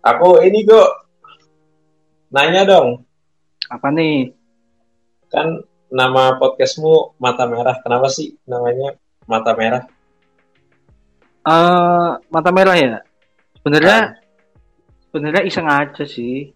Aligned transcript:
Aku 0.00 0.40
ini 0.40 0.64
kok 0.64 1.12
nanya 2.32 2.64
dong. 2.64 3.04
Apa 3.68 3.92
nih? 3.92 4.32
Kan 5.28 5.60
nama 5.92 6.40
podcastmu 6.40 7.20
Mata 7.20 7.44
Merah. 7.44 7.76
Kenapa 7.84 8.08
sih 8.08 8.32
namanya 8.48 8.96
Mata 9.28 9.52
Merah? 9.52 9.84
Uh, 11.40 12.20
mata 12.28 12.52
merah 12.52 12.76
ya. 12.76 13.00
Sebenarnya, 13.56 14.20
sebenarnya 15.08 15.42
iseng 15.48 15.68
aja 15.68 16.04
sih. 16.04 16.52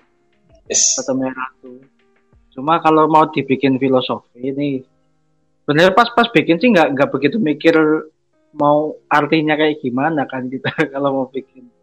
Yes. 0.69 1.01
Mata 1.01 1.13
merah 1.17 1.49
tuh. 1.61 1.81
Cuma 2.53 2.81
kalau 2.81 3.09
mau 3.09 3.29
dibikin 3.29 3.77
filosofi 3.81 4.41
ini, 4.41 4.85
sebenarnya 5.65 5.93
pas-pas 5.93 6.29
bikin 6.33 6.61
sih 6.61 6.69
nggak 6.73 6.97
nggak 6.97 7.11
begitu 7.13 7.37
mikir 7.41 7.77
mau 8.55 8.95
artinya 9.11 9.59
kayak 9.59 9.83
gimana 9.83 10.25
kan 10.31 10.47
kita 10.49 10.71
kalau 10.95 11.11
mau 11.13 11.27
bikin. 11.29 11.74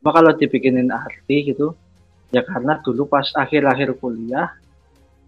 Cuma 0.00 0.16
kalau 0.16 0.32
dibikinin 0.32 0.88
arti 0.88 1.52
gitu, 1.52 1.76
ya 2.32 2.40
karena 2.40 2.80
dulu 2.80 3.04
pas 3.04 3.28
akhir-akhir 3.36 4.00
kuliah, 4.00 4.48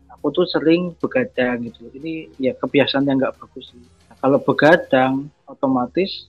aku 0.08 0.32
tuh 0.32 0.48
sering 0.48 0.96
begadang 0.96 1.68
gitu. 1.68 1.92
Ini 1.92 2.32
ya 2.40 2.56
kebiasaan 2.56 3.04
yang 3.04 3.20
nggak 3.20 3.36
bagus 3.36 3.68
sih. 3.68 3.84
Nah, 4.08 4.16
kalau 4.16 4.40
begadang, 4.40 5.28
otomatis 5.44 6.24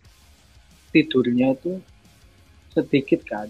tidurnya 0.91 1.55
itu 1.55 1.79
sedikit 2.75 3.23
kan. 3.23 3.47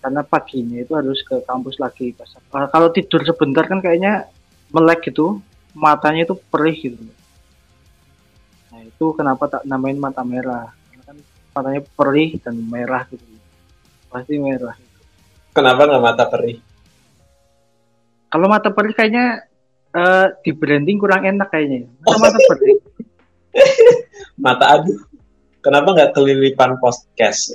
Karena 0.00 0.24
paginya 0.24 0.80
itu 0.80 0.96
harus 0.96 1.20
ke 1.20 1.44
kampus 1.44 1.76
lagi. 1.76 2.16
Pas 2.16 2.32
kalau 2.72 2.88
tidur 2.96 3.20
sebentar 3.28 3.68
kan 3.68 3.84
kayaknya 3.84 4.32
melek 4.72 5.12
gitu. 5.12 5.44
Matanya 5.76 6.24
itu 6.24 6.38
perih 6.48 6.76
gitu. 6.80 6.96
Nah 8.72 8.80
itu 8.88 9.06
kenapa 9.12 9.52
tak 9.52 9.62
namain 9.68 10.00
mata 10.00 10.24
merah? 10.24 10.72
Karena 10.88 11.02
kan 11.02 11.16
matanya 11.52 11.82
perih 11.92 12.40
dan 12.40 12.56
merah 12.62 13.04
gitu 13.10 13.33
pasti 14.14 14.38
merah 14.38 14.78
Kenapa 15.50 15.90
nggak 15.90 16.02
mata 16.02 16.24
perih? 16.30 16.62
kalau 18.30 18.46
mata 18.46 18.70
perih 18.70 18.94
kayaknya 18.94 19.46
uh, 19.90 20.30
di 20.42 20.50
branding 20.54 20.98
kurang 20.98 21.26
enak 21.26 21.50
kayaknya 21.50 21.90
mata 22.06 22.18
mata 22.22 22.38
perih 22.46 22.78
Mata 24.34 24.66
aduh. 24.66 24.98
Kenapa 25.62 25.94
nggak 25.94 26.12
kelilipan 26.12 26.74
podcast? 26.82 27.54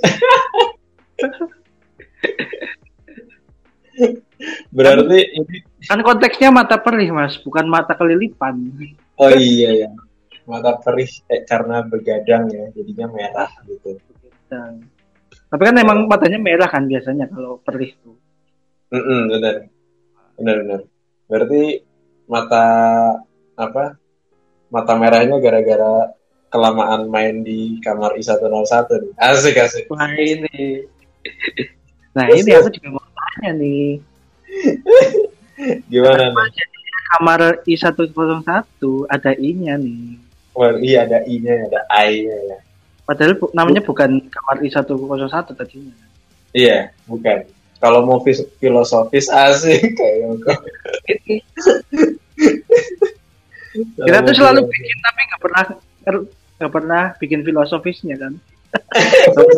Berarti 4.72 5.18
ini 5.36 5.56
kan 5.84 6.00
konteksnya 6.00 6.48
mata 6.48 6.80
perih 6.80 7.12
mas 7.12 7.36
bukan 7.44 7.68
mata 7.68 7.92
kelilipan 7.92 8.56
oh 9.20 9.30
iya 9.36 9.84
ya. 9.84 9.90
Mata 10.48 10.80
perih 10.80 11.12
eh, 11.28 11.44
karena 11.44 11.84
begadang 11.84 12.48
ya, 12.48 12.72
jadinya 12.72 13.06
merah 13.12 13.50
gitu. 13.68 14.00
Tapi 15.50 15.62
kan 15.66 15.76
emang 15.76 16.06
matanya 16.06 16.38
merah 16.38 16.70
kan 16.70 16.86
biasanya 16.86 17.26
kalau 17.26 17.58
perih 17.60 17.92
tuh 18.00 18.14
Mm-mm, 18.90 19.30
benar. 19.30 19.70
Benar 20.34 20.54
benar. 20.66 20.80
Berarti 21.30 21.62
mata 22.26 22.66
apa? 23.54 23.94
Mata 24.70 24.92
merahnya 24.98 25.38
gara-gara 25.38 26.10
kelamaan 26.50 27.06
main 27.06 27.46
di 27.46 27.78
kamar 27.78 28.18
I101 28.18 28.90
nih. 28.98 29.12
Asik 29.14 29.56
asik. 29.62 29.84
Wah 29.90 30.10
ini. 30.14 30.82
Nah 32.10 32.26
ini 32.26 32.50
aku 32.58 32.74
juga 32.74 32.98
mau 32.98 33.06
tanya 33.14 33.54
nih. 33.62 34.02
Gimana 35.94 36.34
nih? 36.34 36.66
Kamar 37.14 37.62
I101 37.62 38.82
ada 39.06 39.30
I-nya 39.38 39.78
nih. 39.78 40.18
Wah, 40.58 40.74
iya 40.82 41.06
ada 41.06 41.22
I-nya, 41.22 41.70
ada 41.70 41.86
I-nya 42.02 42.34
ya. 42.50 42.58
Padahal 43.10 43.34
bu- 43.34 43.50
namanya 43.50 43.82
bukan 43.82 44.22
kamar 44.30 44.62
I101 44.62 45.50
tadinya. 45.50 45.90
Iya, 46.54 46.94
bukan. 47.10 47.42
Kalau 47.82 48.06
mau 48.06 48.22
fis- 48.22 48.46
filosofis 48.62 49.26
asik 49.26 49.82
kayak 49.98 50.38
kok. 50.38 50.54
Kita 53.98 54.18
tuh 54.22 54.34
selalu 54.34 54.62
bikin 54.62 54.96
tapi 55.02 55.20
nggak 55.26 55.42
pernah 55.42 55.64
nggak 56.58 56.70
pernah 56.70 57.02
bikin 57.18 57.42
filosofisnya 57.42 58.14
kan. 58.14 58.38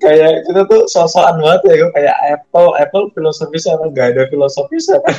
kayak 0.00 0.32
kita 0.44 0.60
tuh 0.68 0.84
sosokan 0.88 1.40
banget 1.40 1.60
ya 1.64 1.88
kayak 1.92 2.16
Apple 2.36 2.76
Apple 2.76 3.08
filosofis 3.16 3.64
apa 3.64 3.88
nggak 3.88 4.06
ada 4.12 4.22
filosofis 4.28 4.86
apa 4.92 5.12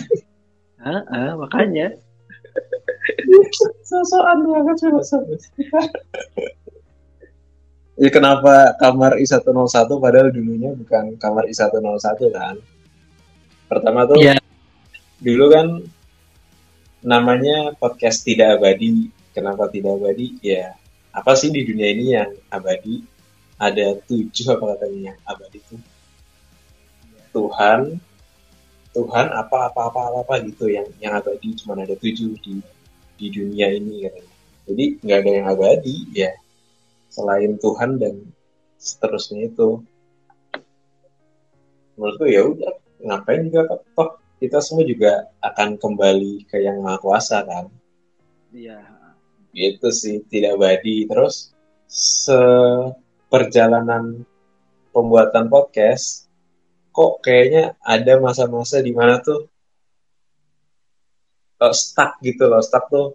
Heeh, 0.77 1.29
makanya. 1.33 1.97
Sosokan 3.85 4.45
banget 4.45 4.77
filosofis 4.81 5.43
ya 7.97 8.09
kenapa 8.13 8.77
kamar 8.77 9.17
I101 9.17 9.89
padahal 9.89 10.29
dulunya 10.29 10.69
bukan 10.77 11.17
kamar 11.17 11.49
I101 11.49 12.21
kan? 12.29 12.55
Pertama 13.67 14.05
tuh 14.05 14.21
Iya. 14.21 14.37
dulu 15.19 15.49
kan 15.49 15.67
namanya 17.01 17.73
podcast 17.81 18.21
tidak 18.21 18.61
abadi. 18.61 19.09
Kenapa 19.33 19.65
tidak 19.69 19.97
abadi? 19.97 20.37
Ya 20.45 20.77
apa 21.09 21.33
sih 21.33 21.49
di 21.49 21.65
dunia 21.65 21.89
ini 21.89 22.05
yang 22.13 22.31
abadi? 22.53 23.01
Ada 23.57 23.97
tujuh 24.05 24.53
apa 24.53 24.77
katanya? 24.77 25.13
Yang 25.13 25.19
abadi 25.25 25.57
itu 25.57 25.75
Tuhan 27.33 27.81
Tuhan 28.93 29.27
apa 29.29 29.73
apa 29.73 29.81
apa 29.89 30.01
apa, 30.09 30.19
apa 30.21 30.33
gitu 30.45 30.69
yang 30.69 30.85
yang 31.01 31.17
abadi. 31.17 31.57
Cuma 31.57 31.73
ada 31.77 31.97
tujuh 31.97 32.37
di 32.45 32.61
di 33.17 33.33
dunia 33.33 33.73
ini 33.73 34.05
katanya. 34.05 34.35
Jadi 34.67 34.99
nggak 35.01 35.19
ada 35.23 35.31
yang 35.31 35.47
abadi 35.49 35.95
ya. 36.13 36.31
Selain 37.09 37.57
Tuhan 37.57 37.97
dan 37.97 38.21
seterusnya 38.77 39.49
itu. 39.49 39.81
Menurutku 41.97 42.29
ya 42.29 42.45
udah 42.45 42.77
ngapain 43.01 43.49
juga 43.49 43.81
toh 43.97 44.21
kita 44.37 44.61
semua 44.61 44.85
juga 44.85 45.33
akan 45.41 45.81
kembali 45.81 46.45
ke 46.45 46.61
yang 46.61 46.85
maha 46.85 47.01
kuasa 47.01 47.41
kan? 47.41 47.73
Iya. 48.53 48.85
gitu 49.57 49.89
sih 49.89 50.21
tidak 50.29 50.61
abadi. 50.61 51.09
Terus 51.09 51.49
seperjalanan 51.89 54.21
pembuatan 54.93 55.49
podcast 55.49 56.29
kok 56.93 57.25
kayaknya 57.25 57.73
ada 57.81 58.21
masa-masa 58.21 58.77
di 58.81 58.91
mana 58.93 59.21
tuh 59.21 59.47
eh, 61.63 61.75
stuck 61.75 62.11
gitu 62.23 62.43
loh 62.51 62.61
stuck 62.63 62.85
tuh 62.93 63.07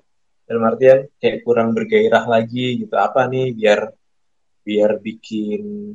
dalam 0.46 0.68
artian 0.68 1.08
kayak 1.20 1.46
kurang 1.46 1.72
bergairah 1.76 2.24
lagi 2.28 2.82
gitu. 2.82 2.94
Apa 2.98 3.30
nih 3.30 3.54
biar 3.56 3.80
biar 4.62 4.90
bikin 5.02 5.94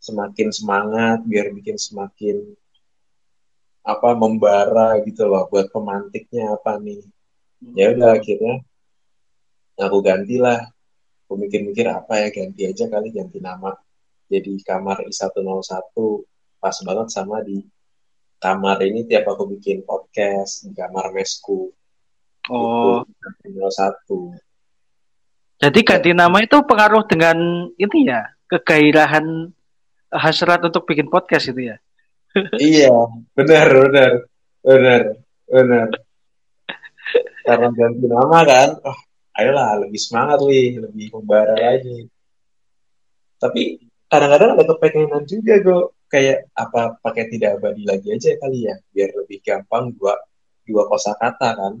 semakin 0.00 0.48
semangat 0.52 1.18
biar 1.28 1.52
bikin 1.52 1.76
semakin 1.76 2.36
apa 3.84 4.08
membara 4.16 5.00
gitu 5.04 5.28
loh 5.28 5.48
buat 5.48 5.68
pemantiknya 5.72 6.56
apa 6.56 6.80
nih. 6.80 7.00
Ya 7.76 7.92
udah 7.92 8.16
akhirnya 8.16 8.64
aku 9.80 9.98
gantilah 10.04 10.68
aku 11.24 11.32
mikir-mikir 11.40 11.86
apa 11.88 12.26
ya 12.26 12.28
ganti 12.32 12.62
aja 12.68 12.84
kali 12.88 13.08
ganti 13.12 13.38
nama. 13.40 13.72
Jadi 14.30 14.62
kamar 14.62 15.04
I101 15.10 15.96
pas 16.60 16.76
banget 16.86 17.08
sama 17.10 17.40
di 17.42 17.64
kamar 18.40 18.80
ini 18.84 19.04
tiap 19.08 19.28
aku 19.28 19.48
bikin 19.56 19.84
podcast 20.10 20.66
di 20.66 20.74
kamar 20.74 21.14
mesku. 21.14 21.70
Oh, 22.50 23.06
itu 23.46 23.62
101 23.62 24.50
jadi 25.60 25.80
ganti 25.84 26.10
nama 26.16 26.40
itu 26.40 26.56
pengaruh 26.64 27.04
dengan 27.04 27.68
ini 27.76 28.08
ya, 28.08 28.32
kegairahan 28.48 29.52
hasrat 30.08 30.64
untuk 30.64 30.88
bikin 30.88 31.12
podcast 31.12 31.52
itu 31.52 31.68
ya. 31.68 31.76
iya 32.56 32.88
benar 33.36 33.68
benar 33.68 34.12
benar 34.64 35.00
benar. 35.44 35.88
Karena 37.44 37.68
ganti 37.76 38.06
nama 38.08 38.38
kan 38.48 38.68
oh, 38.88 38.98
ayolah 39.36 39.84
lebih 39.84 40.00
semangat 40.00 40.40
nih 40.48 40.80
lebih 40.80 41.12
membara 41.12 41.52
lagi. 41.52 42.08
Tapi 43.36 43.84
kadang-kadang 44.08 44.56
ada 44.56 44.64
kepengenan 44.64 45.28
juga 45.28 45.54
kok 45.60 45.86
kayak 46.10 46.50
apa 46.58 46.98
pakai 47.00 47.30
tidak 47.30 47.62
abadi 47.62 47.86
lagi 47.86 48.08
aja 48.10 48.30
kali 48.42 48.66
ya? 48.66 48.74
Biar 48.90 49.14
lebih 49.14 49.38
gampang 49.46 49.94
dua 49.94 50.18
dua 50.66 50.82
kosakata 50.90 51.54
kan? 51.56 51.74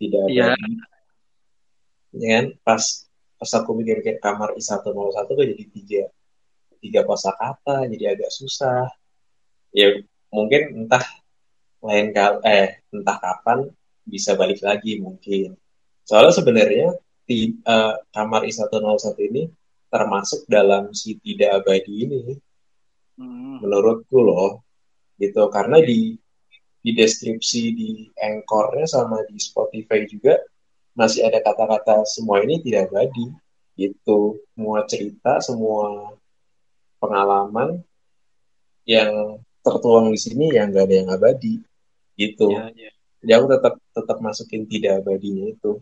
Tidak 0.00 0.24
Iya. 0.32 0.56
abadi 0.56 0.72
ya 2.16 2.28
kan? 2.40 2.46
Pas 2.64 2.82
pas 3.38 3.50
aku 3.58 3.70
mikir-mikir 3.74 4.22
kamar 4.22 4.54
I101 4.54 5.26
kok 5.28 5.36
jadi 5.36 5.64
tiga 5.68 6.02
tiga 6.82 7.00
kosakata 7.06 7.86
jadi 7.92 8.16
agak 8.16 8.30
susah. 8.32 8.88
Ya 9.72 10.00
mungkin 10.32 10.84
entah 10.84 11.04
lain 11.84 12.14
kali 12.16 12.36
eh 12.46 12.68
entah 12.94 13.18
kapan 13.18 13.68
bisa 14.02 14.34
balik 14.34 14.58
lagi 14.64 14.98
mungkin. 14.98 15.54
Soalnya 16.02 16.34
sebenarnya 16.34 16.88
ti, 17.22 17.54
eh, 17.54 17.94
kamar 18.10 18.42
I101 18.46 19.14
ini 19.30 19.42
termasuk 19.92 20.48
dalam 20.50 20.90
si 20.96 21.20
tidak 21.22 21.62
abadi 21.62 22.08
ini 22.08 22.18
Hmm. 23.12 23.60
menurutku 23.60 24.18
loh 24.18 24.64
gitu 25.20 25.46
karena 25.52 25.78
di 25.84 26.16
di 26.82 26.90
deskripsi 26.96 27.62
di 27.76 27.90
anchornya 28.18 28.88
sama 28.88 29.22
di 29.28 29.36
Spotify 29.38 30.02
juga 30.08 30.34
masih 30.96 31.24
ada 31.28 31.38
kata-kata 31.44 32.02
semua 32.08 32.42
ini 32.42 32.58
tidak 32.64 32.90
abadi 32.90 33.30
gitu 33.76 34.40
semua 34.52 34.84
cerita 34.88 35.38
semua 35.40 36.16
pengalaman 36.98 37.80
yang 38.84 39.38
tertuang 39.62 40.10
di 40.10 40.18
sini 40.18 40.52
yang 40.52 40.74
gak 40.74 40.90
ada 40.90 40.94
yang 41.04 41.08
abadi 41.12 41.62
gitu 42.18 42.50
Iya, 42.50 42.66
iya. 42.74 42.90
jadi 43.22 43.32
aku 43.38 43.46
tetap 43.56 43.74
tetap 43.94 44.18
masukin 44.18 44.62
tidak 44.66 45.04
abadinya 45.04 45.46
itu 45.52 45.78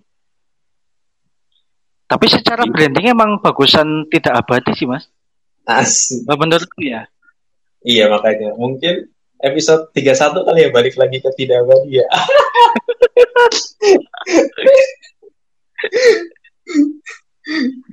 Tapi 2.11 2.26
secara 2.26 2.67
Iya. 2.67 2.75
branding 2.75 3.06
emang 3.15 3.31
bagusan 3.38 4.11
tidak 4.11 4.43
abadi 4.43 4.75
sih 4.75 4.83
mas. 4.83 5.06
asik 5.62 6.26
Nah, 6.26 6.35
Menurutku 6.35 6.83
ya. 6.83 7.06
Iya 7.82 8.06
makanya. 8.09 8.55
Mungkin 8.55 9.11
episode 9.41 9.91
31 9.93 10.47
kali 10.47 10.59
ya 10.65 10.71
balik 10.71 10.94
lagi 10.97 11.19
ke 11.19 11.31
tidak 11.37 11.65
abadi 11.65 12.00
ya. 12.00 12.06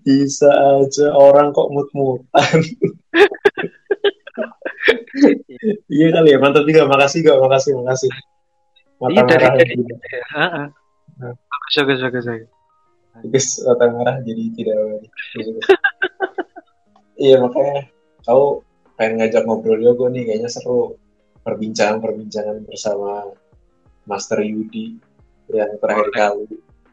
Bisa 0.04 0.50
aja 0.52 1.08
orang 1.16 1.52
kok 1.52 1.72
mut-mutan. 1.72 2.60
Iya 5.90 6.14
kali 6.14 6.30
ya 6.32 6.38
mantap 6.38 6.64
juga. 6.70 6.86
Makasih 6.86 7.26
gak 7.26 7.42
makasih 7.42 7.74
makasih. 7.82 8.12
Mata 9.02 9.12
Iya, 9.12 9.22
merah 9.26 9.52
dari- 9.58 9.74
juga. 9.74 9.96
Heeh. 10.38 10.66
Nah. 11.18 11.34
Bagus 11.34 12.00
bagus. 12.06 12.26
Bagus. 13.18 13.48
mata 13.66 13.86
merah 13.90 14.16
jadi 14.22 14.44
tidak 14.54 14.76
abadi. 14.78 15.08
Iya 17.18 17.42
makanya. 17.42 17.90
Kau 18.22 18.62
pengen 18.98 19.22
ngajak 19.22 19.46
ngobrol 19.46 19.78
yoga 19.78 20.10
nih 20.10 20.26
kayaknya 20.26 20.50
seru 20.50 20.98
perbincangan-perbincangan 21.46 22.66
bersama 22.66 23.30
Master 24.10 24.42
Yudi 24.42 24.98
yang 25.54 25.78
terakhir 25.80 26.10
kali 26.12 26.46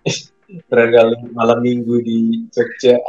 terakhir 0.71 0.93
kali 0.93 1.15
malam 1.33 1.59
minggu 1.65 2.05
di 2.05 2.45
Jogja 2.53 3.01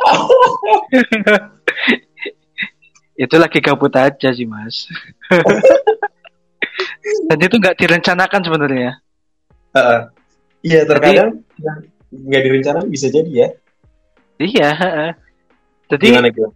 Itu 3.16 3.40
lagi 3.40 3.64
gabut 3.64 3.96
aja 3.96 4.36
sih 4.36 4.44
mas. 4.44 4.92
Dan 7.32 7.40
itu 7.40 7.56
nggak 7.56 7.80
direncanakan 7.80 8.42
sebenarnya. 8.44 8.92
Heeh. 9.76 10.02
iya 10.66 10.82
terkadang 10.88 11.44
nggak 12.10 12.44
direncanakan 12.48 12.90
bisa 12.90 13.12
jadi 13.12 13.30
ya 13.30 13.48
Iya. 14.40 14.72
Jadi 15.92 16.06
gimana 16.10 16.32
gitu 16.32 16.48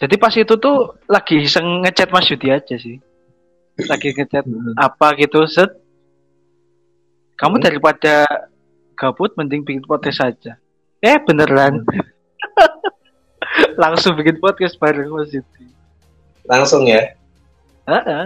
jadi 0.00 0.14
pas 0.16 0.32
itu 0.32 0.54
tuh 0.56 0.96
lagi 1.04 1.44
iseng 1.44 1.84
ngechat 1.84 2.08
Mas 2.08 2.24
Yudi 2.26 2.48
aja 2.48 2.74
sih. 2.74 2.96
Lagi 3.84 4.16
ngechat 4.16 4.44
apa 4.74 5.12
gitu 5.14 5.44
set. 5.44 5.68
Kamu 7.36 7.56
Hmm. 7.56 7.64
daripada 7.64 8.24
gabut 8.92 9.32
mending 9.36 9.60
bikin 9.60 9.84
podcast 9.84 10.20
saja. 10.20 10.56
Eh 10.98 11.16
beneran. 11.20 11.84
Langsung 13.82 14.16
bikin 14.16 14.36
podcast 14.38 14.76
bareng 14.76 15.08
Mas 15.10 15.30
Yudi. 15.30 15.68
langsung 16.42 16.82
ya 16.82 17.14
Heeh. 17.86 18.24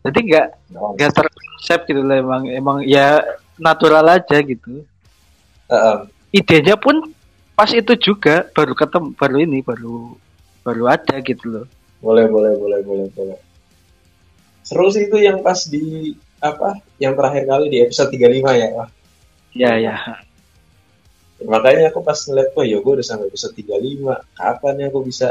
Jadi 0.00 0.18
nggak 0.24 0.46
nggak 0.72 1.10
terkonsep 1.12 1.78
gitu 1.84 2.00
lah 2.00 2.16
emang 2.16 2.48
emang 2.48 2.78
ya 2.80 3.20
natural 3.56 4.08
aja 4.08 4.40
gitu. 4.40 4.80
Heeh. 5.68 5.96
Idenya 6.32 6.80
pun 6.80 7.12
pas 7.52 7.68
itu 7.68 7.92
juga 8.00 8.48
baru 8.56 8.72
ketemu 8.72 9.08
baru 9.12 9.36
ini 9.36 9.58
baru 9.60 10.16
baru 10.64 10.84
ada 10.92 11.16
gitu 11.24 11.44
loh. 11.48 11.66
boleh 12.00 12.26
boleh 12.32 12.56
boleh 12.56 12.80
boleh 12.80 13.06
boleh. 13.12 13.38
Seru 14.64 14.88
sih 14.88 15.04
itu 15.08 15.20
yang 15.20 15.44
pas 15.44 15.60
di 15.68 16.16
apa 16.40 16.80
yang 16.96 17.12
terakhir 17.12 17.44
kali 17.44 17.66
di 17.68 17.78
episode 17.84 18.08
35 18.16 18.56
ya 18.56 18.68
Wah, 18.72 18.88
Ya 19.52 19.72
ya. 19.76 19.96
makanya 21.44 21.88
aku 21.92 22.00
pas 22.04 22.16
ngeliat 22.24 22.52
kok 22.52 22.64
ya 22.64 22.78
gue 22.80 22.92
udah 22.96 23.04
sampai 23.04 23.28
episode 23.28 23.52
35 23.56 24.04
kapan 24.36 24.74
ya 24.80 24.86
aku 24.88 25.00
bisa 25.04 25.28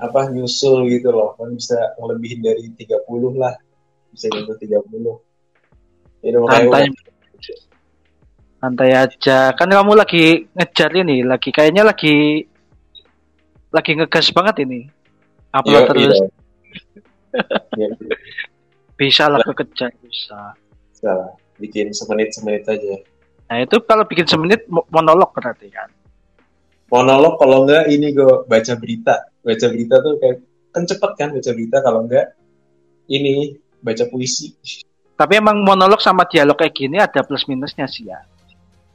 apa 0.00 0.32
nyusul 0.32 0.88
gitu 0.88 1.12
loh? 1.12 1.36
Kan 1.36 1.52
bisa 1.56 1.76
ngelebihin 2.00 2.40
dari 2.40 2.68
30 2.72 3.36
lah. 3.36 3.52
Bisa 4.12 4.32
nyentuh 4.32 4.56
30 4.56 4.80
jadi 6.20 6.36
makanya 6.36 6.92
santai 8.60 8.92
aja. 8.92 9.56
Kan 9.56 9.72
kamu 9.72 9.92
lagi 9.96 10.44
ngejar 10.52 10.92
ini, 10.92 11.24
lagi 11.24 11.48
kayaknya 11.48 11.80
lagi 11.88 12.44
lagi 13.70 13.94
ngegas 13.94 14.30
banget 14.30 14.62
ini. 14.64 14.90
Upload 15.50 15.82
Iya, 15.82 15.88
terus 15.88 16.16
iya. 17.76 17.88
Bisa 18.94 19.26
lah 19.26 19.40
kekejar 19.40 19.90
bisa. 19.98 20.52
bisa 20.90 21.10
lah. 21.10 21.32
bikin 21.56 21.88
semenit 21.90 22.32
semenit 22.32 22.64
aja 22.64 23.00
Nah 23.46 23.56
itu 23.58 23.76
kalau 23.82 24.04
bikin 24.04 24.24
semenit 24.24 24.62
mo- 24.66 24.86
monolog 24.88 25.32
berarti 25.32 25.68
kan. 25.68 25.88
monolog 26.86 27.34
kalau 27.36 27.64
enggak 27.64 27.86
ini 27.86 28.10
gue 28.10 28.44
baca 28.44 28.72
berita 28.74 29.30
baca 29.40 29.66
berita 29.68 29.94
tuh 29.98 30.18
kayak 30.18 30.36
kan 30.70 30.82
cepet 30.84 31.10
kan 31.14 31.28
baca 31.30 31.50
berita 31.50 31.76
kalau 31.80 32.00
enggak 32.04 32.34
ini 33.06 33.54
baca 33.80 34.04
puisi 34.06 34.52
Tapi 35.14 35.32
emang 35.36 35.60
monolog 35.60 36.00
sama 36.00 36.24
dialog 36.24 36.56
kayak 36.56 36.72
gini 36.72 36.96
ada 36.96 37.20
plus 37.20 37.44
minusnya 37.44 37.84
sih 37.84 38.08
ya. 38.08 38.24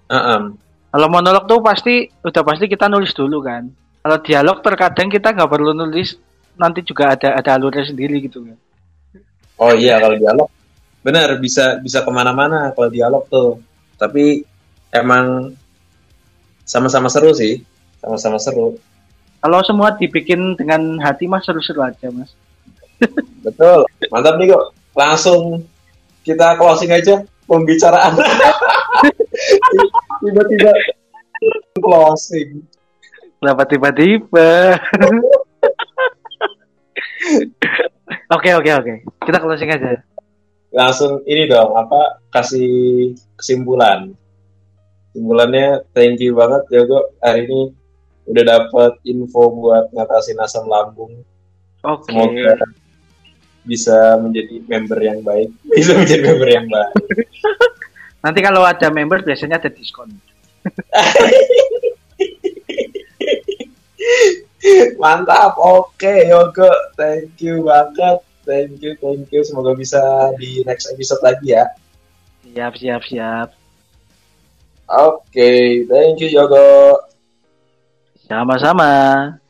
Heeh. 0.08 0.42
Kalau 0.90 1.08
monolog 1.08 1.46
tuh 1.46 1.62
pasti 1.62 2.10
udah 2.20 2.42
pasti 2.42 2.66
kita 2.66 2.90
nulis 2.90 3.14
dulu 3.14 3.42
kan. 3.42 3.70
Kalau 4.06 4.22
dialog 4.22 4.62
terkadang 4.62 5.10
kita 5.10 5.34
nggak 5.34 5.50
perlu 5.50 5.74
nulis, 5.74 6.14
nanti 6.62 6.86
juga 6.86 7.18
ada 7.18 7.42
ada 7.42 7.58
alurnya 7.58 7.90
sendiri 7.90 8.22
gitu 8.22 8.46
kan. 8.46 8.58
oh 9.58 9.74
iya 9.74 9.98
kalau 9.98 10.14
dialog 10.14 10.50
benar 11.02 11.34
bisa 11.42 11.82
bisa 11.82 12.06
ke 12.06 12.12
mana-mana 12.14 12.70
kalau 12.78 12.94
dialog 12.94 13.26
tuh. 13.34 13.58
Tapi 13.98 14.46
emang 14.94 15.58
sama-sama 16.70 17.10
seru 17.10 17.34
sih 17.34 17.66
sama-sama 17.98 18.38
seru. 18.38 18.78
Kalau 19.42 19.66
semua 19.66 19.98
dibikin 19.98 20.54
dengan 20.54 21.02
hati 21.02 21.26
mas 21.26 21.42
seru-seru 21.42 21.82
aja 21.82 22.14
mas. 22.14 22.30
betul. 23.42 23.90
Mantap 24.14 24.38
nih 24.38 24.54
kok. 24.54 24.70
Langsung 24.94 25.66
kita 26.22 26.62
closing 26.62 26.94
aja 26.94 27.26
pembicaraan. 27.50 28.14
Tiba-tiba 30.22 30.74
closing 31.82 32.75
Kenapa 33.46 33.62
tiba-tiba? 33.70 34.74
Oke 38.34 38.50
oke 38.58 38.72
oke. 38.74 38.94
Kita 39.22 39.38
closing 39.38 39.70
aja. 39.70 40.02
langsung 40.74 41.22
ini 41.30 41.46
dong 41.46 41.78
apa 41.78 42.20
kasih 42.34 43.14
kesimpulan 43.40 44.12
kesimpulannya 45.14 45.86
thank 45.96 46.20
you 46.20 46.36
banget 46.36 46.68
Yogo 46.68 47.16
hari 47.24 47.48
ini 47.48 47.72
udah 48.28 48.44
dapet 48.44 49.00
info 49.08 49.56
buat 49.56 49.88
ngatasin 49.96 50.36
asam 50.44 50.68
lambung 50.68 51.24
Oke. 51.80 52.12
semoga 52.12 52.60
bisa 53.64 54.20
menjadi 54.20 54.68
member 54.68 55.00
yang 55.00 55.24
baik 55.24 55.48
bisa 55.80 55.96
menjadi 55.96 56.34
member 56.34 56.50
yang 56.50 56.68
baik 56.68 56.92
Nanti 58.26 58.42
kalau 58.42 58.66
ada 58.66 58.90
member 58.90 59.22
biasanya 59.22 59.62
ada 59.62 59.70
diskon. 59.70 60.10
Mantap 65.06 65.54
oke 65.62 66.14
Yogo 66.26 66.70
thank 66.98 67.38
you 67.46 67.62
banget. 67.62 68.26
Thank 68.46 68.78
you 68.82 68.94
thank 69.02 69.26
you. 69.34 69.42
Semoga 69.42 69.74
bisa 69.74 69.98
di 70.38 70.62
next 70.66 70.90
episode 70.94 71.22
lagi 71.22 71.54
ya. 71.54 71.66
Siap 72.46 72.74
siap 72.78 73.02
siap. 73.06 73.50
oke 74.86 75.50
thank 75.90 76.18
you 76.22 76.30
Yogo 76.34 76.98
Sama-sama. 78.26 79.45